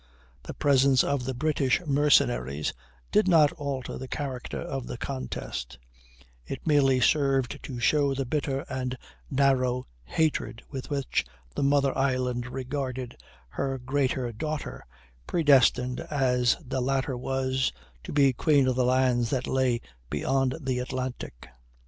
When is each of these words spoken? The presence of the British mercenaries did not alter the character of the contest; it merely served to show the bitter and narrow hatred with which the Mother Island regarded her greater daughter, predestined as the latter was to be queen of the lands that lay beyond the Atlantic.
The 0.41 0.55
presence 0.55 1.03
of 1.03 1.25
the 1.25 1.35
British 1.35 1.79
mercenaries 1.85 2.73
did 3.11 3.27
not 3.27 3.51
alter 3.51 3.99
the 3.99 4.07
character 4.07 4.59
of 4.59 4.87
the 4.87 4.97
contest; 4.97 5.77
it 6.43 6.65
merely 6.65 6.99
served 6.99 7.59
to 7.61 7.79
show 7.79 8.15
the 8.15 8.25
bitter 8.25 8.61
and 8.67 8.97
narrow 9.29 9.85
hatred 10.03 10.63
with 10.71 10.89
which 10.89 11.23
the 11.55 11.61
Mother 11.61 11.95
Island 11.95 12.47
regarded 12.47 13.15
her 13.49 13.77
greater 13.77 14.31
daughter, 14.31 14.83
predestined 15.27 15.99
as 16.09 16.57
the 16.65 16.81
latter 16.81 17.15
was 17.15 17.71
to 18.03 18.11
be 18.11 18.33
queen 18.33 18.67
of 18.67 18.75
the 18.75 18.83
lands 18.85 19.29
that 19.29 19.45
lay 19.45 19.81
beyond 20.09 20.55
the 20.59 20.79
Atlantic. 20.79 21.47